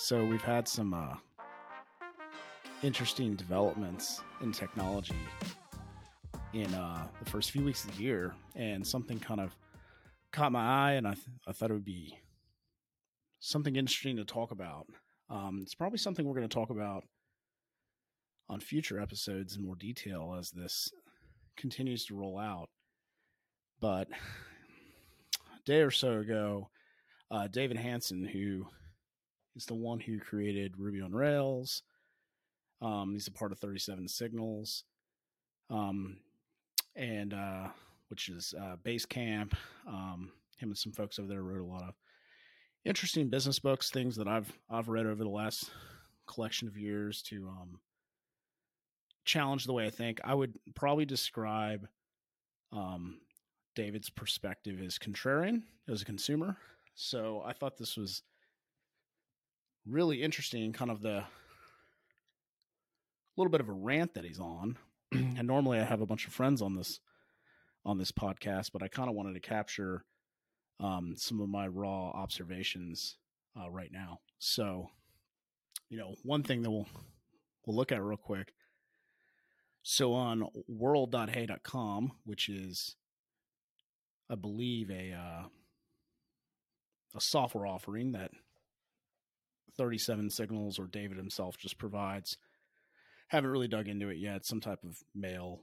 So 0.00 0.24
we've 0.24 0.40
had 0.40 0.68
some 0.68 0.94
uh, 0.94 1.16
interesting 2.84 3.34
developments 3.34 4.20
in 4.40 4.52
technology 4.52 5.18
in 6.54 6.72
uh, 6.72 7.08
the 7.18 7.28
first 7.28 7.50
few 7.50 7.64
weeks 7.64 7.84
of 7.84 7.96
the 7.96 8.04
year, 8.04 8.32
and 8.54 8.86
something 8.86 9.18
kind 9.18 9.40
of 9.40 9.56
caught 10.32 10.52
my 10.52 10.60
eye, 10.64 10.92
and 10.92 11.06
I, 11.06 11.14
th- 11.14 11.26
I 11.48 11.52
thought 11.52 11.70
it 11.70 11.74
would 11.74 11.84
be 11.84 12.16
something 13.40 13.74
interesting 13.74 14.16
to 14.18 14.24
talk 14.24 14.52
about. 14.52 14.86
Um, 15.30 15.58
it's 15.62 15.74
probably 15.74 15.98
something 15.98 16.24
we're 16.24 16.36
going 16.36 16.48
to 16.48 16.54
talk 16.54 16.70
about 16.70 17.02
on 18.48 18.60
future 18.60 19.00
episodes 19.00 19.56
in 19.56 19.64
more 19.64 19.76
detail 19.76 20.36
as 20.38 20.52
this 20.52 20.92
continues 21.56 22.04
to 22.06 22.14
roll 22.14 22.38
out. 22.38 22.68
But 23.80 24.06
a 24.12 25.60
day 25.66 25.80
or 25.80 25.90
so 25.90 26.20
ago, 26.20 26.70
uh, 27.32 27.48
David 27.48 27.78
Hansson, 27.78 28.24
who 28.24 28.68
is 29.58 29.66
the 29.66 29.74
one 29.74 30.00
who 30.00 30.18
created 30.18 30.78
Ruby 30.78 31.00
on 31.00 31.12
Rails, 31.12 31.82
um, 32.80 33.10
he's 33.12 33.26
a 33.26 33.32
part 33.32 33.52
of 33.52 33.58
37 33.58 34.08
Signals, 34.08 34.84
um, 35.68 36.18
and 36.94 37.34
uh, 37.34 37.68
which 38.08 38.28
is 38.28 38.54
uh, 38.58 38.76
Basecamp. 38.84 39.52
Um, 39.86 40.30
him 40.58 40.70
and 40.70 40.78
some 40.78 40.92
folks 40.92 41.18
over 41.18 41.28
there 41.28 41.42
wrote 41.42 41.60
a 41.60 41.64
lot 41.64 41.82
of 41.82 41.94
interesting 42.84 43.28
business 43.28 43.58
books, 43.58 43.90
things 43.90 44.16
that 44.16 44.28
I've 44.28 44.52
I've 44.70 44.88
read 44.88 45.06
over 45.06 45.22
the 45.22 45.28
last 45.28 45.70
collection 46.26 46.68
of 46.68 46.76
years 46.76 47.22
to 47.22 47.48
um, 47.48 47.80
challenge 49.24 49.64
the 49.64 49.72
way 49.72 49.86
I 49.86 49.90
think. 49.90 50.20
I 50.24 50.34
would 50.34 50.54
probably 50.74 51.04
describe 51.04 51.88
um, 52.72 53.18
David's 53.74 54.10
perspective 54.10 54.80
as 54.80 54.98
contrarian 54.98 55.62
as 55.88 56.02
a 56.02 56.04
consumer. 56.04 56.56
So 56.94 57.42
I 57.44 57.52
thought 57.52 57.76
this 57.76 57.96
was 57.96 58.22
really 59.88 60.22
interesting, 60.22 60.72
kind 60.72 60.90
of 60.90 61.02
the 61.02 61.24
little 63.36 63.50
bit 63.50 63.60
of 63.60 63.68
a 63.68 63.72
rant 63.72 64.14
that 64.14 64.24
he's 64.24 64.40
on. 64.40 64.76
and 65.12 65.46
normally 65.46 65.78
I 65.78 65.84
have 65.84 66.00
a 66.00 66.06
bunch 66.06 66.26
of 66.26 66.32
friends 66.32 66.60
on 66.60 66.74
this 66.74 67.00
on 67.84 67.96
this 67.96 68.12
podcast, 68.12 68.70
but 68.72 68.82
I 68.82 68.88
kind 68.88 69.08
of 69.08 69.14
wanted 69.14 69.34
to 69.34 69.40
capture 69.40 70.04
um, 70.80 71.14
some 71.16 71.40
of 71.40 71.48
my 71.48 71.66
raw 71.68 72.10
observations 72.10 73.16
uh, 73.58 73.70
right 73.70 73.90
now. 73.90 74.20
So, 74.38 74.90
you 75.88 75.96
know, 75.96 76.14
one 76.22 76.42
thing 76.42 76.62
that 76.62 76.70
we'll 76.70 76.88
we'll 77.64 77.76
look 77.76 77.92
at 77.92 78.02
real 78.02 78.18
quick. 78.18 78.52
So 79.82 80.12
on 80.12 80.46
world.hey.com, 80.66 82.12
which 82.24 82.48
is 82.48 82.96
I 84.28 84.34
believe 84.34 84.90
a 84.90 85.12
uh, 85.12 85.48
a 87.14 87.20
software 87.20 87.66
offering 87.66 88.12
that 88.12 88.32
37 89.76 90.30
Signals 90.30 90.78
or 90.78 90.86
David 90.86 91.16
himself 91.16 91.56
just 91.58 91.78
provides. 91.78 92.36
Haven't 93.28 93.50
really 93.50 93.68
dug 93.68 93.88
into 93.88 94.08
it 94.08 94.18
yet. 94.18 94.46
Some 94.46 94.60
type 94.60 94.84
of 94.84 94.98
mail 95.14 95.60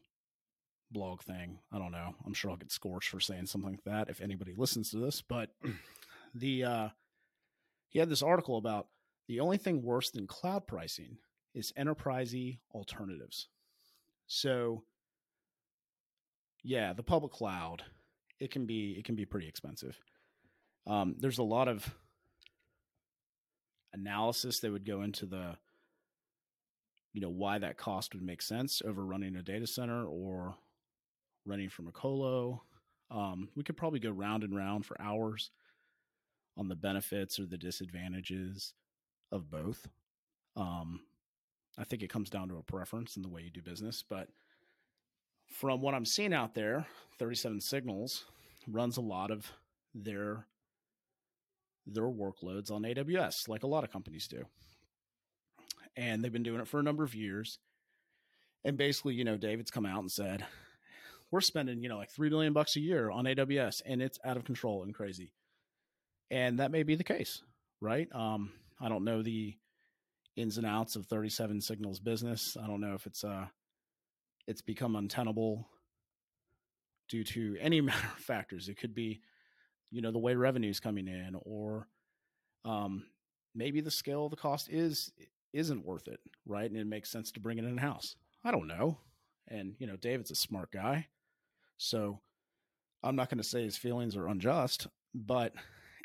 blog 0.91 1.21
thing. 1.21 1.59
I 1.71 1.79
don't 1.79 1.91
know. 1.91 2.15
I'm 2.25 2.33
sure 2.33 2.51
I'll 2.51 2.57
get 2.57 2.71
scorched 2.71 3.09
for 3.09 3.19
saying 3.19 3.47
something 3.47 3.71
like 3.71 3.83
that 3.85 4.09
if 4.09 4.21
anybody 4.21 4.53
listens 4.55 4.91
to 4.91 4.97
this. 4.97 5.21
But 5.21 5.49
the 6.35 6.63
uh, 6.63 6.89
he 7.89 7.99
had 7.99 8.09
this 8.09 8.23
article 8.23 8.57
about 8.57 8.87
the 9.27 9.39
only 9.39 9.57
thing 9.57 9.81
worse 9.81 10.11
than 10.11 10.27
cloud 10.27 10.67
pricing 10.67 11.17
is 11.53 11.73
enterprisey 11.77 12.59
alternatives. 12.73 13.47
So 14.27 14.83
yeah, 16.63 16.93
the 16.93 17.03
public 17.03 17.31
cloud 17.31 17.83
it 18.39 18.51
can 18.51 18.65
be 18.65 18.95
it 18.97 19.05
can 19.05 19.15
be 19.15 19.25
pretty 19.25 19.47
expensive. 19.47 19.97
Um, 20.87 21.15
there's 21.19 21.39
a 21.39 21.43
lot 21.43 21.67
of 21.67 21.95
analysis 23.95 24.59
that 24.59 24.71
would 24.71 24.85
go 24.85 25.01
into 25.01 25.25
the 25.25 25.57
you 27.13 27.21
know 27.21 27.29
why 27.29 27.57
that 27.57 27.77
cost 27.77 28.13
would 28.13 28.23
make 28.23 28.41
sense 28.41 28.81
over 28.85 29.03
running 29.03 29.35
a 29.37 29.41
data 29.41 29.65
center 29.65 30.05
or 30.05 30.55
running 31.45 31.69
from 31.69 31.87
a 31.87 31.91
colo. 31.91 32.61
Um, 33.09 33.49
we 33.55 33.63
could 33.63 33.77
probably 33.77 33.99
go 33.99 34.11
round 34.11 34.43
and 34.43 34.55
round 34.55 34.85
for 34.85 34.99
hours 35.01 35.51
on 36.57 36.67
the 36.67 36.75
benefits 36.75 37.39
or 37.39 37.45
the 37.45 37.57
disadvantages 37.57 38.73
of 39.31 39.49
both. 39.49 39.87
Um, 40.57 41.01
I 41.77 41.83
think 41.83 42.03
it 42.03 42.09
comes 42.09 42.29
down 42.29 42.49
to 42.49 42.57
a 42.57 42.63
preference 42.63 43.15
in 43.15 43.21
the 43.21 43.29
way 43.29 43.43
you 43.43 43.49
do 43.49 43.61
business. 43.61 44.03
But 44.07 44.29
from 45.47 45.81
what 45.81 45.93
I'm 45.93 46.05
seeing 46.05 46.33
out 46.33 46.53
there, 46.53 46.85
37 47.19 47.61
Signals 47.61 48.25
runs 48.67 48.97
a 48.97 49.01
lot 49.01 49.31
of 49.31 49.51
their 49.93 50.47
their 51.85 52.03
workloads 52.03 52.71
on 52.71 52.83
AWS, 52.83 53.47
like 53.47 53.63
a 53.63 53.67
lot 53.67 53.83
of 53.83 53.91
companies 53.91 54.27
do. 54.27 54.43
And 55.95 56.23
they've 56.23 56.31
been 56.31 56.43
doing 56.43 56.61
it 56.61 56.67
for 56.67 56.79
a 56.79 56.83
number 56.83 57.03
of 57.03 57.15
years. 57.15 57.59
And 58.63 58.77
basically, 58.77 59.13
you 59.13 59.23
know, 59.23 59.37
David's 59.37 59.71
come 59.71 59.85
out 59.85 59.99
and 59.99 60.11
said, 60.11 60.45
we're 61.31 61.41
spending, 61.41 61.81
you 61.81 61.89
know, 61.89 61.97
like 61.97 62.11
three 62.11 62.29
billion 62.29 62.53
bucks 62.53 62.75
a 62.75 62.79
year 62.79 63.09
on 63.09 63.25
AWS 63.25 63.81
and 63.85 64.01
it's 64.01 64.19
out 64.23 64.37
of 64.37 64.45
control 64.45 64.83
and 64.83 64.93
crazy. 64.93 65.31
And 66.31 66.59
that 66.59 66.71
may 66.71 66.83
be 66.83 66.95
the 66.95 67.03
case, 67.03 67.41
right? 67.81 68.07
Um, 68.13 68.51
I 68.81 68.89
don't 68.89 69.03
know 69.03 69.21
the 69.21 69.55
ins 70.35 70.57
and 70.57 70.65
outs 70.65 70.95
of 70.95 71.05
37 71.05 71.61
Signals 71.61 71.99
business. 71.99 72.57
I 72.61 72.67
don't 72.67 72.81
know 72.81 72.93
if 72.93 73.05
it's 73.05 73.23
uh 73.23 73.45
it's 74.47 74.61
become 74.61 74.95
untenable 74.95 75.67
due 77.09 77.23
to 77.23 77.57
any 77.59 77.81
matter 77.81 78.07
of 78.15 78.23
factors. 78.23 78.69
It 78.69 78.77
could 78.77 78.93
be, 78.93 79.21
you 79.91 80.01
know, 80.01 80.11
the 80.11 80.19
way 80.19 80.35
revenue's 80.35 80.79
coming 80.79 81.07
in, 81.07 81.35
or 81.41 81.87
um, 82.63 83.05
maybe 83.53 83.81
the 83.81 83.91
scale 83.91 84.25
of 84.25 84.31
the 84.31 84.37
cost 84.37 84.69
is 84.69 85.11
isn't 85.53 85.85
worth 85.85 86.07
it, 86.07 86.19
right? 86.45 86.69
And 86.69 86.79
it 86.79 86.87
makes 86.87 87.11
sense 87.11 87.31
to 87.31 87.39
bring 87.39 87.57
it 87.57 87.65
in 87.65 87.77
house. 87.77 88.15
I 88.43 88.51
don't 88.51 88.67
know. 88.67 88.97
And 89.47 89.75
you 89.79 89.87
know, 89.87 89.95
David's 89.95 90.31
a 90.31 90.35
smart 90.35 90.71
guy, 90.71 91.07
so 91.77 92.19
I'm 93.03 93.15
not 93.15 93.29
going 93.29 93.37
to 93.37 93.43
say 93.43 93.63
his 93.63 93.77
feelings 93.77 94.15
are 94.15 94.27
unjust, 94.27 94.87
but 95.13 95.53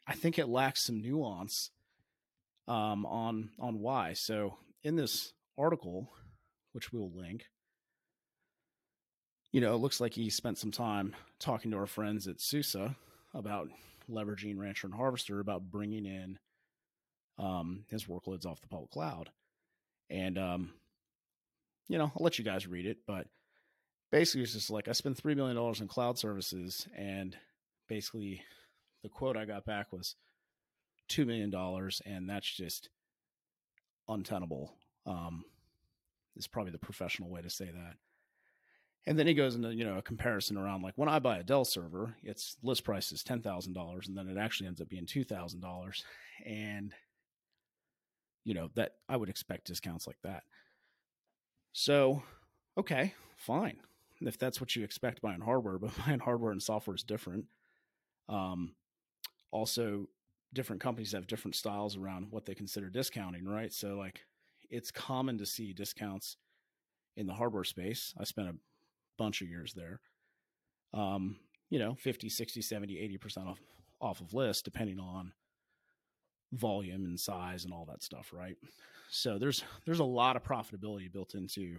I 0.06 0.14
think 0.14 0.38
it 0.38 0.48
lacks 0.48 0.84
some 0.84 1.00
nuance 1.00 1.70
um, 2.69 3.06
on 3.06 3.50
on 3.58 3.80
why. 3.80 4.12
So 4.12 4.58
in 4.82 4.96
this 4.96 5.32
article, 5.58 6.12
which 6.72 6.92
we'll 6.92 7.10
link, 7.10 7.44
you 9.52 9.60
know, 9.60 9.74
it 9.74 9.78
looks 9.78 10.00
like 10.00 10.14
he 10.14 10.30
spent 10.30 10.58
some 10.58 10.70
time 10.70 11.16
talking 11.38 11.70
to 11.70 11.76
our 11.76 11.86
friends 11.86 12.28
at 12.28 12.40
SUSE 12.40 12.76
about 13.34 13.68
leveraging 14.10 14.58
Rancher 14.58 14.86
and 14.86 14.94
Harvester 14.94 15.41
about 15.41 15.70
bringing 15.70 16.06
in 16.06 16.38
um, 17.38 17.84
his 17.88 18.04
workloads 18.04 18.46
off 18.46 18.60
the 18.60 18.68
public 18.68 18.91
cloud. 18.91 19.30
And, 20.08 20.38
um, 20.38 20.72
you 21.88 21.98
know, 21.98 22.12
I'll 22.16 22.24
let 22.24 22.38
you 22.38 22.44
guys 22.44 22.66
read 22.66 22.86
it, 22.86 22.98
but 23.06 23.26
basically 24.10 24.42
it's 24.42 24.52
just 24.52 24.70
like 24.70 24.88
I 24.88 24.92
spent 24.92 25.22
$3 25.22 25.36
million 25.36 25.56
in 25.80 25.88
cloud 25.88 26.19
services. 26.19 26.86
And 26.96 27.36
basically 27.88 28.42
the 29.02 29.08
quote 29.08 29.36
I 29.36 29.44
got 29.44 29.64
back 29.64 29.92
was 29.92 30.16
$2 31.10 31.26
million. 31.26 31.54
And 32.04 32.28
that's 32.28 32.50
just 32.50 32.90
untenable. 34.08 34.74
Um, 35.06 35.44
probably 36.50 36.72
the 36.72 36.78
professional 36.78 37.30
way 37.30 37.42
to 37.42 37.50
say 37.50 37.66
that. 37.66 37.96
And 39.06 39.19
then 39.19 39.27
he 39.27 39.34
goes 39.34 39.55
into, 39.55 39.75
you 39.75 39.84
know, 39.84 39.97
a 39.97 40.03
comparison 40.03 40.56
around 40.56 40.83
like 40.83 40.94
when 40.97 41.09
I 41.09 41.19
buy 41.19 41.38
a 41.38 41.43
Dell 41.43 41.65
server, 41.65 42.15
its 42.22 42.56
list 42.62 42.84
price 42.84 43.12
is 43.12 43.22
$10,000 43.22 44.09
and 44.09 44.16
then 44.16 44.28
it 44.28 44.38
actually 44.38 44.66
ends 44.66 44.81
up 44.81 44.88
being 44.88 45.06
$2,000. 45.06 46.03
And, 46.47 46.93
you 48.44 48.55
know, 48.55 48.71
that 48.75 48.97
I 49.09 49.16
would 49.16 49.28
expect 49.28 49.66
discounts 49.66 50.06
like 50.06 50.21
that. 50.22 50.43
So, 51.72 52.22
okay, 52.78 53.15
fine. 53.37 53.78
If 54.21 54.38
that's 54.38 54.61
what 54.61 54.77
you 54.77 54.84
expect 54.84 55.22
buying 55.22 55.41
hardware, 55.41 55.78
but 55.81 55.93
buying 56.06 56.21
hardware 56.21 56.53
and 56.53 56.62
software 56.62 56.97
is 56.97 57.03
different. 57.03 57.47
Um, 58.28 58.75
also, 59.50 60.08
different 60.53 60.82
companies 60.82 61.12
have 61.12 61.26
different 61.26 61.55
styles 61.55 61.96
around 61.96 62.26
what 62.31 62.44
they 62.44 62.55
consider 62.55 62.91
discounting, 62.91 63.46
right? 63.46 63.73
So, 63.73 63.96
like, 63.96 64.20
it's 64.69 64.91
common 64.91 65.38
to 65.38 65.46
see 65.46 65.73
discounts 65.73 66.37
in 67.17 67.26
the 67.26 67.35
hardware 67.35 67.64
space. 67.64 68.14
I 68.19 68.25
spent 68.25 68.49
a 68.49 68.55
bunch 69.20 69.43
of 69.43 69.49
years 69.49 69.75
there. 69.75 70.00
Um, 70.94 71.37
you 71.69 71.78
know, 71.78 71.94
50, 71.94 72.31
60, 72.31 72.62
70, 72.62 73.19
80% 73.22 73.46
off, 73.46 73.61
off 74.00 74.20
of 74.22 74.32
list, 74.32 74.64
depending 74.64 74.99
on 74.99 75.32
volume 76.52 77.05
and 77.05 77.20
size 77.20 77.64
and 77.64 77.72
all 77.72 77.84
that 77.84 78.02
stuff, 78.02 78.32
right? 78.32 78.56
So 79.11 79.38
there's 79.38 79.62
there's 79.84 80.00
a 80.00 80.05
lot 80.05 80.37
of 80.37 80.43
profitability 80.43 81.12
built 81.12 81.34
into 81.34 81.78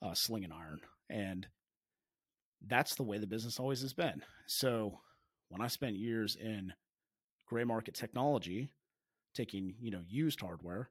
uh, 0.00 0.14
sling 0.14 0.44
and 0.44 0.52
iron, 0.52 0.80
and 1.10 1.46
that's 2.66 2.94
the 2.94 3.02
way 3.02 3.18
the 3.18 3.26
business 3.26 3.58
always 3.58 3.82
has 3.82 3.92
been. 3.92 4.22
So 4.46 5.00
when 5.48 5.60
I 5.60 5.66
spent 5.66 5.96
years 5.96 6.36
in 6.36 6.72
gray 7.46 7.64
market 7.64 7.94
technology, 7.94 8.70
taking 9.34 9.74
you 9.80 9.90
know 9.90 10.02
used 10.06 10.40
hardware 10.40 10.90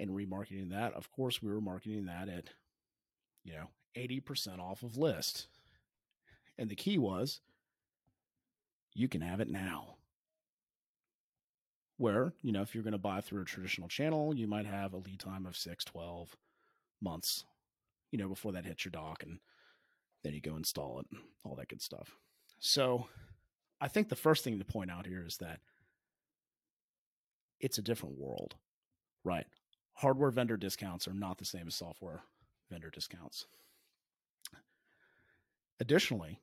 and 0.00 0.10
remarketing 0.10 0.70
that, 0.70 0.92
of 0.94 1.10
course 1.12 1.40
we 1.40 1.50
were 1.50 1.60
marketing 1.60 2.06
that 2.06 2.28
at 2.28 2.48
you 3.44 3.54
know 3.54 3.68
80% 3.96 4.58
off 4.60 4.82
of 4.82 4.96
list. 4.96 5.46
And 6.58 6.68
the 6.68 6.76
key 6.76 6.98
was 6.98 7.40
you 8.94 9.08
can 9.08 9.20
have 9.20 9.40
it 9.40 9.48
now. 9.48 9.96
where, 11.98 12.32
you 12.42 12.52
know, 12.52 12.62
if 12.62 12.74
you're 12.74 12.84
going 12.84 12.92
to 12.92 12.98
buy 12.98 13.20
through 13.20 13.42
a 13.42 13.44
traditional 13.44 13.88
channel, 13.88 14.34
you 14.34 14.46
might 14.46 14.66
have 14.66 14.94
a 14.94 14.98
lead 14.98 15.18
time 15.18 15.44
of 15.46 15.56
6, 15.56 15.84
12 15.84 16.36
months, 17.02 17.44
you 18.10 18.18
know, 18.18 18.28
before 18.28 18.52
that 18.52 18.64
hits 18.64 18.84
your 18.84 18.90
dock 18.90 19.22
and 19.24 19.40
then 20.22 20.32
you 20.32 20.40
go 20.40 20.56
install 20.56 21.00
it, 21.00 21.06
all 21.44 21.56
that 21.56 21.68
good 21.68 21.82
stuff. 21.82 22.16
So 22.60 23.06
I 23.80 23.88
think 23.88 24.08
the 24.08 24.16
first 24.16 24.44
thing 24.44 24.58
to 24.58 24.64
point 24.64 24.90
out 24.90 25.06
here 25.06 25.24
is 25.26 25.36
that 25.38 25.60
it's 27.60 27.78
a 27.78 27.82
different 27.82 28.18
world, 28.18 28.54
right? 29.24 29.46
Hardware 29.94 30.30
vendor 30.30 30.56
discounts 30.56 31.08
are 31.08 31.14
not 31.14 31.38
the 31.38 31.44
same 31.44 31.66
as 31.66 31.74
software 31.74 32.22
vendor 32.70 32.90
discounts. 32.90 33.46
Additionally, 35.80 36.40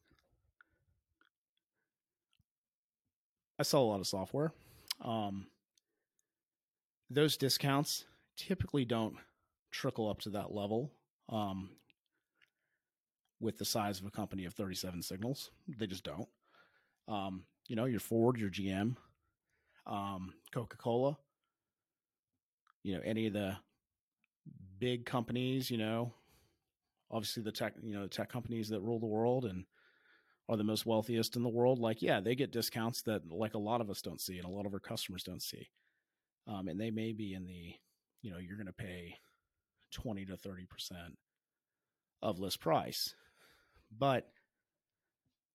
I 3.60 3.64
sell 3.64 3.84
a 3.84 3.86
lot 3.86 4.00
of 4.00 4.08
software. 4.08 4.54
Um, 5.02 5.48
those 7.10 7.38
discounts 7.38 8.06
typically 8.38 8.86
don't 8.86 9.16
trickle 9.72 10.10
up 10.10 10.22
to 10.22 10.30
that 10.32 10.54
level 10.54 10.92
um, 11.30 11.70
with 13.40 13.58
the 13.58 13.66
size 13.66 14.00
of 14.00 14.06
a 14.06 14.12
company 14.12 14.46
of 14.46 14.54
37 14.54 15.02
signals. 15.02 15.52
They 15.68 15.88
just 15.88 16.04
don't. 16.04 16.28
Um, 17.08 17.44
you 17.68 17.76
know, 17.76 17.86
your 17.86 18.00
Ford, 18.00 18.38
your 18.38 18.50
GM, 18.50 18.96
um, 19.86 20.34
Coca 20.52 20.78
Cola, 20.78 21.18
you 22.84 22.96
know, 22.96 23.02
any 23.04 23.28
of 23.28 23.34
the 23.34 23.58
big 24.80 25.06
companies, 25.06 25.70
you 25.72 25.78
know, 25.78 26.14
obviously 27.12 27.44
the 27.44 27.52
tech, 27.52 27.74
you 27.82 27.94
know, 27.94 28.08
tech 28.08 28.30
companies 28.30 28.70
that 28.70 28.82
rule 28.82 29.00
the 29.00 29.06
world 29.06 29.46
and 29.46 29.66
are 30.48 30.58
the 30.58 30.64
most 30.64 30.86
wealthiest 30.86 31.36
in 31.36 31.44
the 31.44 31.50
world, 31.50 31.80
like, 31.80 32.02
yeah, 32.02 32.20
they 32.20 32.36
get 32.36 32.52
discounts 32.52 33.02
that 33.04 33.32
like 33.32 33.56
a 33.56 33.60
lot 33.60 33.82
of 33.82 33.90
us 33.90 34.02
don't 34.02 34.22
see 34.22 34.38
and 34.38 34.46
a 34.46 34.52
lot 34.52 34.66
of 34.66 34.74
our 34.74 34.80
customers 34.80 35.24
don't 35.24 35.42
see. 35.42 35.70
Um, 36.48 36.68
and 36.68 36.80
they 36.80 36.92
may 36.92 37.14
be 37.14 37.34
in 37.34 37.46
the, 37.48 37.74
you 38.22 38.32
know, 38.32 38.38
you're 38.38 38.58
going 38.58 38.68
to 38.68 38.74
pay 38.74 39.16
20 39.92 40.26
to 40.26 40.34
30% 40.34 40.66
of 42.22 42.40
list 42.40 42.60
price. 42.60 43.16
But 43.98 44.28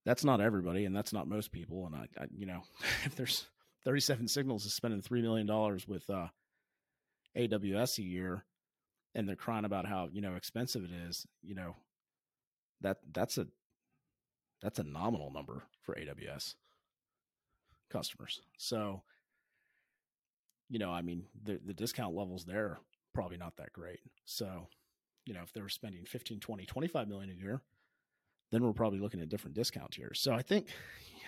that's 0.05 0.25
not 0.25 0.41
everybody 0.41 0.87
and 0.87 0.97
that's 0.97 1.13
not 1.13 1.29
most 1.29 1.53
people. 1.53 1.87
And 1.87 1.95
I, 1.95 2.09
I 2.21 2.27
you 2.37 2.47
know, 2.47 2.63
if 3.05 3.15
there's 3.15 3.47
37 3.85 4.27
signals 4.27 4.67
is 4.67 4.75
spending 4.75 5.03
$3 5.03 5.23
million 5.23 5.47
with 5.87 6.09
uh, 6.11 6.27
AWS 7.37 7.99
a 7.99 8.03
year 8.03 8.45
and 9.15 9.29
they're 9.29 9.37
crying 9.37 9.65
about 9.65 9.87
how, 9.87 10.09
you 10.13 10.21
know, 10.21 10.35
expensive 10.35 10.85
it 10.85 10.91
is, 11.09 11.27
you 11.43 11.55
know, 11.55 11.77
that 12.81 12.99
that's 13.13 13.39
a 13.39 13.47
that's 14.63 14.79
a 14.79 14.85
nominal 14.85 15.33
number 15.33 15.63
for 15.83 15.95
AWS 15.95 16.55
customers. 17.91 18.41
So, 18.59 19.03
you 20.69 20.79
know, 20.79 20.91
I 20.91 21.03
mean, 21.03 21.25
the, 21.43 21.61
the 21.65 21.75
discount 21.75 22.15
levels 22.15 22.45
there 22.45 22.79
probably 23.13 23.37
not 23.37 23.57
that 23.57 23.73
great. 23.73 24.01
So, 24.25 24.69
you 25.27 25.35
know, 25.35 25.41
if 25.43 25.53
they 25.53 25.61
were 25.61 25.69
spending 25.69 26.05
15, 26.05 26.41
20, 26.41 26.67
25 26.67 27.09
million 27.09 27.31
a 27.31 27.43
year, 27.43 27.63
then 28.53 28.63
we're 28.63 28.73
probably 28.73 28.99
looking 28.99 29.21
at 29.21 29.29
different 29.29 29.57
discount 29.57 29.93
tiers. 29.93 30.21
So 30.21 30.33
I 30.33 30.43
think, 30.43 30.69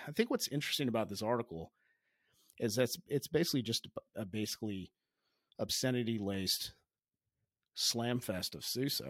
I 0.07 0.11
think 0.11 0.29
what's 0.29 0.47
interesting 0.47 0.87
about 0.87 1.09
this 1.09 1.21
article 1.21 1.71
is 2.59 2.75
that 2.75 2.95
it's 3.07 3.27
basically 3.27 3.61
just 3.61 3.87
a 4.15 4.25
basically 4.25 4.91
obscenity 5.59 6.19
laced 6.19 6.73
slam 7.75 8.19
fest 8.19 8.55
of 8.55 8.65
SUSE. 8.65 9.01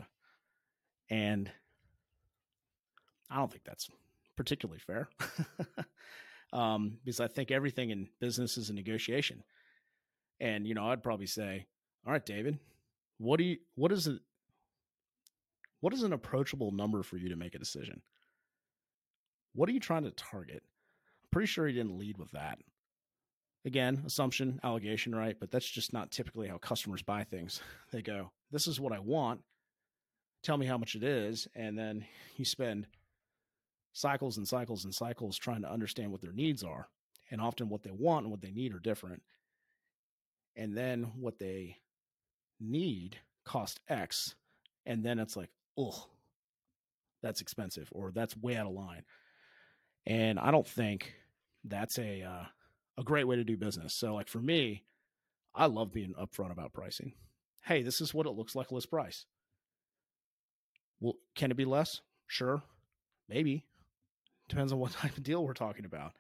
And 1.09 1.51
I 3.29 3.37
don't 3.37 3.51
think 3.51 3.63
that's 3.63 3.89
particularly 4.35 4.79
fair. 4.79 5.09
um, 6.53 6.97
because 7.03 7.19
I 7.19 7.27
think 7.27 7.51
everything 7.51 7.89
in 7.89 8.07
business 8.19 8.57
is 8.57 8.69
a 8.69 8.73
negotiation. 8.73 9.43
And, 10.39 10.67
you 10.67 10.73
know, 10.73 10.89
I'd 10.89 11.03
probably 11.03 11.27
say, 11.27 11.65
all 12.05 12.13
right, 12.13 12.25
David, 12.25 12.59
what 13.17 13.37
do 13.37 13.43
you, 13.43 13.57
what 13.75 13.91
is 13.91 14.07
it? 14.07 14.19
What 15.79 15.93
is 15.93 16.03
an 16.03 16.13
approachable 16.13 16.71
number 16.71 17.03
for 17.03 17.17
you 17.17 17.29
to 17.29 17.35
make 17.35 17.55
a 17.55 17.59
decision? 17.59 18.01
What 19.53 19.67
are 19.67 19.73
you 19.73 19.79
trying 19.79 20.03
to 20.03 20.11
target? 20.11 20.63
I'm 20.63 21.29
pretty 21.31 21.47
sure 21.47 21.67
he 21.67 21.73
didn't 21.73 21.97
lead 21.97 22.17
with 22.17 22.31
that. 22.31 22.59
Again, 23.65 24.03
assumption, 24.05 24.59
allegation, 24.63 25.15
right? 25.15 25.37
But 25.39 25.49
that's 25.49 25.69
just 25.69 25.93
not 25.93 26.11
typically 26.11 26.47
how 26.47 26.57
customers 26.57 27.01
buy 27.01 27.23
things. 27.23 27.61
They 27.91 28.01
go, 28.01 28.31
this 28.51 28.65
is 28.67 28.79
what 28.79 28.91
I 28.91 28.99
want. 28.99 29.41
Tell 30.41 30.57
me 30.57 30.65
how 30.65 30.79
much 30.79 30.95
it 30.95 31.03
is. 31.03 31.47
And 31.55 31.77
then 31.77 32.05
you 32.37 32.43
spend 32.43 32.87
cycles 33.93 34.37
and 34.37 34.47
cycles 34.47 34.83
and 34.83 34.93
cycles 34.93 35.37
trying 35.37 35.61
to 35.61 35.71
understand 35.71 36.11
what 36.11 36.21
their 36.21 36.33
needs 36.33 36.63
are. 36.63 36.89
And 37.29 37.39
often 37.39 37.69
what 37.69 37.83
they 37.83 37.91
want 37.91 38.23
and 38.23 38.31
what 38.31 38.41
they 38.41 38.51
need 38.51 38.73
are 38.73 38.79
different. 38.79 39.21
And 40.55 40.75
then 40.75 41.11
what 41.19 41.37
they 41.37 41.77
need 42.59 43.17
cost 43.45 43.79
X. 43.87 44.35
And 44.85 45.03
then 45.03 45.19
it's 45.19 45.37
like, 45.37 45.49
oh, 45.77 46.07
that's 47.21 47.41
expensive 47.41 47.89
or 47.91 48.11
that's 48.11 48.35
way 48.35 48.55
out 48.57 48.67
of 48.67 48.73
line. 48.73 49.03
And 50.05 50.39
I 50.39 50.51
don't 50.51 50.67
think 50.67 51.13
that's 51.63 51.97
a 51.97 52.23
uh, 52.23 52.45
a 52.97 53.03
great 53.03 53.27
way 53.27 53.35
to 53.35 53.43
do 53.43 53.57
business. 53.57 53.93
So 53.93 54.13
like 54.13 54.27
for 54.27 54.39
me, 54.39 54.83
I 55.55 55.65
love 55.67 55.91
being 55.91 56.13
upfront 56.19 56.51
about 56.51 56.73
pricing. 56.73 57.13
Hey, 57.61 57.81
this 57.81 58.01
is 58.01 58.13
what 58.13 58.25
it 58.25 58.31
looks 58.31 58.55
like 58.55 58.71
list 58.71 58.89
price. 58.89 59.25
Well, 60.99 61.15
can 61.35 61.51
it 61.51 61.57
be 61.57 61.65
less? 61.65 62.01
Sure. 62.27 62.63
Maybe. 63.29 63.65
Depends 64.49 64.71
on 64.71 64.79
what 64.79 64.91
type 64.93 65.17
of 65.17 65.23
deal 65.23 65.43
we're 65.43 65.53
talking 65.53 65.85
about. 65.85 66.13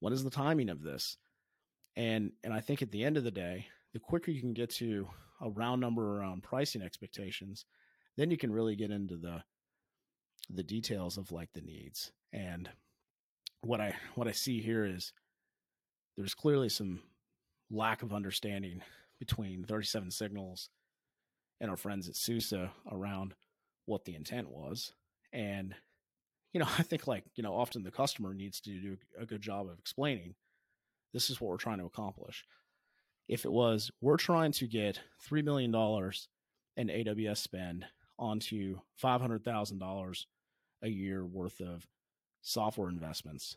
What 0.00 0.12
is 0.12 0.24
the 0.24 0.30
timing 0.30 0.68
of 0.68 0.82
this? 0.82 1.16
And 1.96 2.32
and 2.44 2.52
I 2.52 2.60
think 2.60 2.82
at 2.82 2.90
the 2.90 3.04
end 3.04 3.16
of 3.16 3.24
the 3.24 3.30
day, 3.30 3.66
the 3.92 3.98
quicker 3.98 4.30
you 4.30 4.40
can 4.40 4.52
get 4.52 4.70
to 4.70 5.08
a 5.40 5.48
round 5.48 5.80
number 5.80 6.18
around 6.18 6.42
pricing 6.42 6.82
expectations, 6.82 7.64
then 8.16 8.30
you 8.30 8.36
can 8.36 8.52
really 8.52 8.76
get 8.76 8.90
into 8.90 9.16
the 9.16 9.42
the 10.50 10.62
details 10.62 11.16
of 11.16 11.32
like 11.32 11.52
the 11.54 11.62
needs. 11.62 12.12
And 12.32 12.68
what 13.62 13.80
I 13.80 13.94
what 14.14 14.28
I 14.28 14.32
see 14.32 14.60
here 14.60 14.84
is 14.84 15.12
there's 16.16 16.34
clearly 16.34 16.68
some 16.68 17.00
lack 17.70 18.02
of 18.02 18.12
understanding 18.12 18.82
between 19.18 19.64
37 19.64 20.10
signals 20.10 20.68
and 21.60 21.70
our 21.70 21.76
friends 21.76 22.08
at 22.08 22.16
SUSE 22.16 22.52
around 22.90 23.34
what 23.86 24.04
the 24.04 24.14
intent 24.14 24.50
was. 24.50 24.92
And 25.32 25.74
you 26.52 26.60
know, 26.60 26.66
I 26.78 26.82
think 26.82 27.06
like, 27.06 27.24
you 27.34 27.42
know, 27.42 27.54
often 27.54 27.82
the 27.82 27.90
customer 27.90 28.32
needs 28.32 28.60
to 28.62 28.70
do 28.70 28.96
a 29.20 29.26
good 29.26 29.42
job 29.42 29.68
of 29.68 29.78
explaining 29.78 30.34
this 31.12 31.30
is 31.30 31.40
what 31.40 31.50
we're 31.50 31.58
trying 31.58 31.78
to 31.78 31.84
accomplish. 31.84 32.44
If 33.28 33.44
it 33.44 33.52
was, 33.52 33.90
we're 34.00 34.16
trying 34.16 34.52
to 34.52 34.66
get 34.66 35.00
$3 35.28 35.44
million 35.44 35.74
in 36.76 36.88
AWS 36.88 37.38
spend 37.38 37.84
onto 38.18 38.78
$500,000 39.02 40.24
a 40.82 40.88
year 40.88 41.24
worth 41.24 41.60
of 41.60 41.86
software 42.42 42.88
investments, 42.88 43.56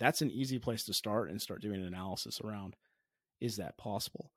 that's 0.00 0.22
an 0.22 0.30
easy 0.32 0.58
place 0.58 0.82
to 0.84 0.92
start 0.92 1.30
and 1.30 1.40
start 1.40 1.62
doing 1.62 1.80
an 1.80 1.86
analysis 1.86 2.40
around 2.40 2.74
is 3.40 3.56
that 3.56 3.78
possible? 3.78 4.32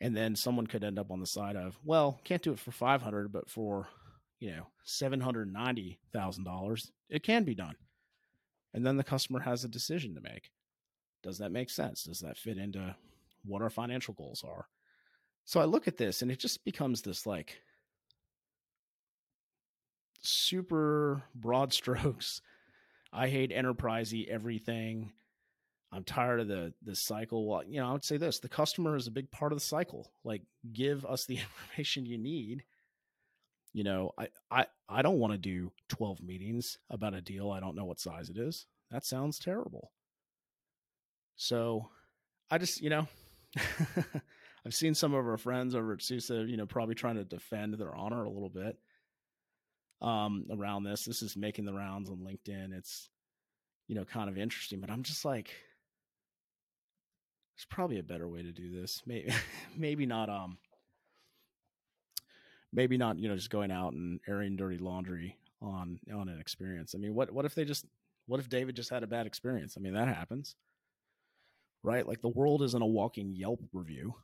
And 0.00 0.16
then 0.16 0.34
someone 0.34 0.66
could 0.66 0.82
end 0.82 0.98
up 0.98 1.12
on 1.12 1.20
the 1.20 1.26
side 1.26 1.56
of, 1.56 1.78
well, 1.84 2.18
can't 2.24 2.42
do 2.42 2.52
it 2.52 2.58
for 2.58 2.72
500, 2.72 3.32
but 3.32 3.48
for 3.48 3.88
you 4.40 4.50
know, 4.50 4.66
$790,000, 4.86 6.90
it 7.10 7.22
can 7.22 7.44
be 7.44 7.54
done. 7.54 7.76
And 8.72 8.84
then 8.84 8.96
the 8.96 9.04
customer 9.04 9.40
has 9.40 9.64
a 9.64 9.68
decision 9.68 10.14
to 10.14 10.20
make. 10.20 10.50
Does 11.22 11.38
that 11.38 11.52
make 11.52 11.70
sense? 11.70 12.04
Does 12.04 12.20
that 12.20 12.38
fit 12.38 12.56
into 12.56 12.94
what 13.44 13.62
our 13.62 13.70
financial 13.70 14.14
goals 14.14 14.42
are? 14.46 14.66
So 15.44 15.60
I 15.60 15.64
look 15.64 15.86
at 15.86 15.98
this 15.98 16.22
and 16.22 16.30
it 16.30 16.38
just 16.38 16.64
becomes 16.64 17.02
this 17.02 17.26
like 17.26 17.60
super 20.22 21.22
broad 21.34 21.72
strokes. 21.74 22.40
I 23.12 23.28
hate 23.28 23.50
enterprisey 23.50 24.28
everything. 24.28 25.12
I'm 25.92 26.04
tired 26.04 26.40
of 26.40 26.48
the 26.48 26.72
the 26.82 26.94
cycle. 26.94 27.48
Well, 27.48 27.64
you 27.64 27.80
know, 27.80 27.88
I 27.88 27.92
would 27.92 28.04
say 28.04 28.16
this: 28.16 28.38
the 28.38 28.48
customer 28.48 28.96
is 28.96 29.06
a 29.06 29.12
big 29.12 29.30
part 29.30 29.52
of 29.52 29.58
the 29.58 29.64
cycle. 29.64 30.12
Like, 30.24 30.42
give 30.72 31.04
us 31.04 31.26
the 31.26 31.38
information 31.74 32.06
you 32.06 32.18
need, 32.18 32.64
you 33.72 33.84
know, 33.84 34.12
I 34.18 34.28
I 34.50 34.66
I 34.88 35.02
don't 35.02 35.18
want 35.18 35.32
to 35.32 35.38
do 35.38 35.72
12 35.88 36.22
meetings 36.22 36.78
about 36.88 37.14
a 37.14 37.20
deal 37.20 37.50
I 37.50 37.60
don't 37.60 37.76
know 37.76 37.84
what 37.84 38.00
size 38.00 38.28
it 38.28 38.36
is. 38.36 38.66
That 38.90 39.04
sounds 39.04 39.38
terrible. 39.38 39.92
So, 41.36 41.88
I 42.50 42.58
just, 42.58 42.82
you 42.82 42.90
know, 42.90 43.06
I've 44.66 44.74
seen 44.74 44.94
some 44.94 45.14
of 45.14 45.26
our 45.26 45.38
friends 45.38 45.74
over 45.74 45.94
at 45.94 46.02
SUSE, 46.02 46.30
you 46.30 46.56
know, 46.56 46.66
probably 46.66 46.94
trying 46.94 47.14
to 47.16 47.24
defend 47.24 47.74
their 47.74 47.94
honor 47.94 48.24
a 48.24 48.30
little 48.30 48.50
bit 48.50 48.76
um 50.02 50.46
around 50.50 50.84
this. 50.84 51.04
This 51.04 51.22
is 51.22 51.36
making 51.36 51.64
the 51.64 51.74
rounds 51.74 52.10
on 52.10 52.18
LinkedIn. 52.18 52.72
It's 52.76 53.08
you 53.88 53.96
know, 53.96 54.04
kind 54.04 54.30
of 54.30 54.38
interesting, 54.38 54.80
but 54.80 54.90
I'm 54.90 55.02
just 55.02 55.24
like 55.24 55.48
there's 57.56 57.66
probably 57.68 57.98
a 57.98 58.02
better 58.02 58.28
way 58.28 58.42
to 58.42 58.52
do 58.52 58.70
this. 58.70 59.02
Maybe 59.06 59.32
maybe 59.76 60.06
not 60.06 60.28
um 60.28 60.58
maybe 62.72 62.96
not 62.96 63.18
you 63.18 63.28
know 63.28 63.36
just 63.36 63.50
going 63.50 63.70
out 63.70 63.92
and 63.92 64.20
airing 64.28 64.56
dirty 64.56 64.78
laundry 64.78 65.36
on 65.62 65.98
on 66.14 66.28
an 66.28 66.40
experience. 66.40 66.94
I 66.94 66.98
mean, 66.98 67.14
what 67.14 67.32
what 67.32 67.44
if 67.44 67.54
they 67.54 67.64
just 67.64 67.84
what 68.26 68.40
if 68.40 68.48
David 68.48 68.76
just 68.76 68.90
had 68.90 69.02
a 69.02 69.06
bad 69.08 69.26
experience? 69.26 69.74
I 69.76 69.80
mean, 69.80 69.94
that 69.94 70.08
happens. 70.08 70.54
right? 71.82 72.06
Like 72.06 72.20
the 72.20 72.28
world 72.28 72.62
isn't 72.62 72.82
a 72.82 72.86
walking 72.86 73.34
Yelp 73.34 73.60
review. 73.72 74.14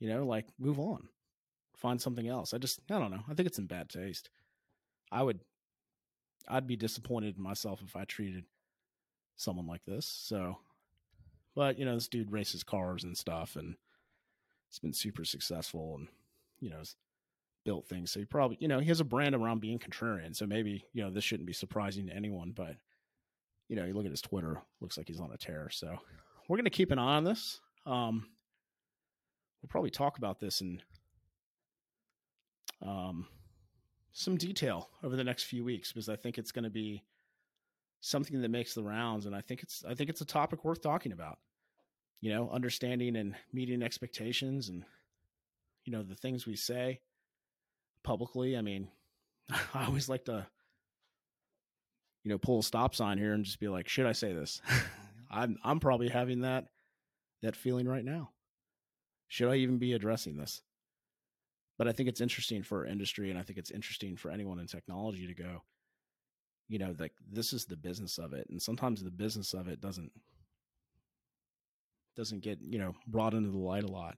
You 0.00 0.08
know, 0.08 0.26
like 0.26 0.46
move 0.58 0.78
on, 0.78 1.08
find 1.76 2.00
something 2.00 2.28
else. 2.28 2.54
I 2.54 2.58
just, 2.58 2.80
I 2.90 2.98
don't 2.98 3.10
know. 3.10 3.24
I 3.28 3.34
think 3.34 3.48
it's 3.48 3.58
in 3.58 3.66
bad 3.66 3.88
taste. 3.88 4.30
I 5.10 5.22
would, 5.22 5.40
I'd 6.48 6.66
be 6.66 6.76
disappointed 6.76 7.36
in 7.36 7.42
myself 7.42 7.80
if 7.84 7.96
I 7.96 8.04
treated 8.04 8.44
someone 9.36 9.66
like 9.66 9.84
this. 9.84 10.06
So, 10.06 10.58
but 11.54 11.78
you 11.78 11.84
know, 11.84 11.94
this 11.94 12.08
dude 12.08 12.32
races 12.32 12.62
cars 12.62 13.04
and 13.04 13.16
stuff, 13.16 13.56
and 13.56 13.76
it's 14.68 14.78
been 14.78 14.92
super 14.92 15.24
successful, 15.24 15.96
and 15.98 16.08
you 16.60 16.70
know, 16.70 16.82
built 17.64 17.86
things. 17.86 18.10
So 18.10 18.20
he 18.20 18.26
probably, 18.26 18.56
you 18.60 18.68
know, 18.68 18.80
he 18.80 18.88
has 18.88 19.00
a 19.00 19.04
brand 19.04 19.34
around 19.34 19.60
being 19.60 19.78
contrarian. 19.78 20.34
So 20.34 20.46
maybe, 20.46 20.84
you 20.92 21.02
know, 21.02 21.10
this 21.10 21.24
shouldn't 21.24 21.46
be 21.46 21.52
surprising 21.52 22.06
to 22.06 22.14
anyone, 22.14 22.52
but 22.54 22.76
you 23.68 23.76
know, 23.76 23.84
you 23.84 23.92
look 23.92 24.06
at 24.06 24.10
his 24.10 24.22
Twitter, 24.22 24.60
looks 24.80 24.96
like 24.96 25.08
he's 25.08 25.20
on 25.20 25.30
a 25.32 25.36
tear. 25.36 25.68
So 25.70 25.98
we're 26.48 26.56
to 26.56 26.70
keep 26.70 26.90
an 26.90 26.98
eye 26.98 27.16
on 27.16 27.24
this. 27.24 27.60
Um, 27.84 28.26
we'll 29.60 29.68
probably 29.68 29.90
talk 29.90 30.18
about 30.18 30.40
this 30.40 30.60
in 30.60 30.80
um, 32.82 33.26
some 34.18 34.36
detail 34.36 34.90
over 35.04 35.14
the 35.14 35.22
next 35.22 35.44
few 35.44 35.62
weeks 35.62 35.92
because 35.92 36.08
I 36.08 36.16
think 36.16 36.38
it's 36.38 36.50
going 36.50 36.64
to 36.64 36.70
be 36.70 37.04
something 38.00 38.42
that 38.42 38.50
makes 38.50 38.74
the 38.74 38.82
rounds, 38.82 39.26
and 39.26 39.34
I 39.34 39.40
think 39.40 39.62
it's 39.62 39.84
I 39.88 39.94
think 39.94 40.10
it's 40.10 40.20
a 40.20 40.26
topic 40.26 40.64
worth 40.64 40.82
talking 40.82 41.12
about. 41.12 41.38
You 42.20 42.32
know, 42.32 42.50
understanding 42.50 43.14
and 43.14 43.36
meeting 43.52 43.80
expectations, 43.80 44.70
and 44.70 44.84
you 45.84 45.92
know 45.92 46.02
the 46.02 46.16
things 46.16 46.46
we 46.46 46.56
say 46.56 46.98
publicly. 48.02 48.56
I 48.56 48.60
mean, 48.60 48.88
I 49.74 49.84
always 49.86 50.08
like 50.08 50.24
to, 50.24 50.48
you 52.24 52.30
know, 52.30 52.38
pull 52.38 52.58
a 52.58 52.64
stop 52.64 52.96
sign 52.96 53.18
here 53.18 53.34
and 53.34 53.44
just 53.44 53.60
be 53.60 53.68
like, 53.68 53.88
should 53.88 54.06
I 54.06 54.12
say 54.12 54.32
this? 54.32 54.60
I'm 55.30 55.58
I'm 55.62 55.78
probably 55.78 56.08
having 56.08 56.40
that 56.40 56.66
that 57.42 57.54
feeling 57.54 57.86
right 57.86 58.04
now. 58.04 58.30
Should 59.28 59.50
I 59.50 59.56
even 59.56 59.78
be 59.78 59.92
addressing 59.92 60.36
this? 60.36 60.60
But 61.78 61.88
I 61.88 61.92
think 61.92 62.08
it's 62.08 62.20
interesting 62.20 62.62
for 62.62 62.84
industry, 62.84 63.30
and 63.30 63.38
I 63.38 63.42
think 63.42 63.58
it's 63.58 63.70
interesting 63.70 64.16
for 64.16 64.30
anyone 64.30 64.58
in 64.58 64.66
technology 64.66 65.26
to 65.28 65.34
go, 65.34 65.62
you 66.68 66.78
know, 66.78 66.94
like 66.98 67.12
this 67.30 67.52
is 67.52 67.64
the 67.64 67.76
business 67.76 68.18
of 68.18 68.32
it, 68.32 68.46
and 68.50 68.60
sometimes 68.60 69.02
the 69.02 69.10
business 69.10 69.54
of 69.54 69.68
it 69.68 69.80
doesn't 69.80 70.10
doesn't 72.16 72.42
get 72.42 72.58
you 72.60 72.80
know 72.80 72.94
brought 73.06 73.32
into 73.32 73.50
the 73.50 73.58
light 73.58 73.84
a 73.84 73.86
lot 73.86 74.16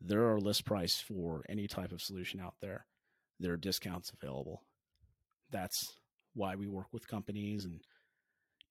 there 0.00 0.28
are 0.30 0.40
list 0.40 0.64
price 0.64 0.98
for 1.00 1.44
any 1.48 1.66
type 1.66 1.92
of 1.92 2.00
solution 2.00 2.40
out 2.40 2.54
there. 2.60 2.86
There 3.38 3.52
are 3.52 3.58
discounts 3.58 4.10
available. 4.10 4.62
That's 5.50 5.96
why 6.34 6.56
we 6.56 6.68
work 6.68 6.86
with 6.92 7.08
companies 7.08 7.64
and 7.64 7.80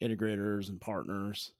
integrators 0.01 0.69
and 0.69 0.81
partners, 0.81 1.51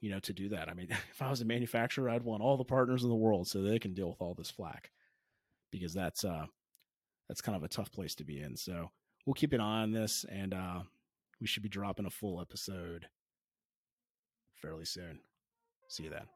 you 0.00 0.10
know, 0.10 0.18
to 0.20 0.32
do 0.32 0.50
that. 0.50 0.68
I 0.68 0.74
mean, 0.74 0.88
if 1.10 1.22
I 1.22 1.30
was 1.30 1.40
a 1.40 1.46
manufacturer, 1.46 2.10
I'd 2.10 2.24
want 2.24 2.42
all 2.42 2.56
the 2.56 2.64
partners 2.64 3.02
in 3.02 3.08
the 3.08 3.14
world 3.14 3.48
so 3.48 3.62
they 3.62 3.78
can 3.78 3.94
deal 3.94 4.08
with 4.08 4.20
all 4.20 4.34
this 4.34 4.50
flack 4.50 4.90
because 5.70 5.94
that's 5.94 6.24
uh 6.24 6.46
that's 7.28 7.40
kind 7.40 7.56
of 7.56 7.62
a 7.64 7.68
tough 7.68 7.90
place 7.90 8.14
to 8.16 8.24
be 8.24 8.40
in. 8.40 8.56
So 8.56 8.90
we'll 9.24 9.34
keep 9.34 9.52
an 9.52 9.60
eye 9.60 9.82
on 9.82 9.92
this 9.92 10.24
and 10.30 10.54
uh 10.54 10.80
we 11.40 11.46
should 11.46 11.62
be 11.62 11.68
dropping 11.68 12.06
a 12.06 12.10
full 12.10 12.40
episode 12.40 13.06
fairly 14.54 14.84
soon. 14.84 15.20
See 15.88 16.04
you 16.04 16.10
then. 16.10 16.26